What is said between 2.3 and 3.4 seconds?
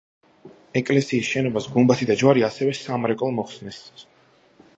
ასევე სამრეკლო